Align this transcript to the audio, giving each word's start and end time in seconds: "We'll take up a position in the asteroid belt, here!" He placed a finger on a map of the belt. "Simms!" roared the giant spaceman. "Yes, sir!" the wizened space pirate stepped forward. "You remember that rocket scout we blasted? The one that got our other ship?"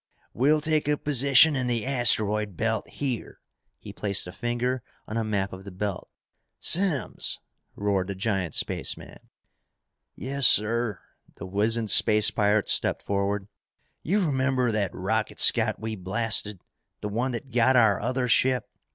"We'll 0.33 0.61
take 0.61 0.89
up 0.89 0.93
a 0.93 0.97
position 1.03 1.55
in 1.55 1.67
the 1.67 1.85
asteroid 1.85 2.57
belt, 2.57 2.89
here!" 2.89 3.39
He 3.77 3.93
placed 3.93 4.25
a 4.25 4.31
finger 4.31 4.81
on 5.07 5.15
a 5.15 5.23
map 5.23 5.53
of 5.53 5.63
the 5.63 5.69
belt. 5.69 6.09
"Simms!" 6.57 7.37
roared 7.75 8.07
the 8.07 8.15
giant 8.15 8.55
spaceman. 8.55 9.29
"Yes, 10.15 10.47
sir!" 10.47 10.99
the 11.35 11.45
wizened 11.45 11.91
space 11.91 12.31
pirate 12.31 12.67
stepped 12.67 13.03
forward. 13.03 13.47
"You 14.01 14.25
remember 14.25 14.71
that 14.71 14.89
rocket 14.91 15.39
scout 15.39 15.79
we 15.79 15.95
blasted? 15.95 16.61
The 17.01 17.09
one 17.09 17.31
that 17.33 17.51
got 17.51 17.75
our 17.75 18.01
other 18.01 18.27
ship?" 18.27 18.65